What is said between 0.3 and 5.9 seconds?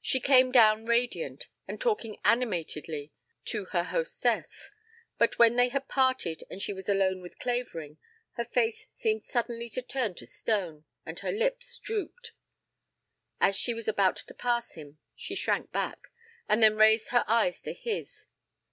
down radiant and talking animatedly to her hostess; but when they had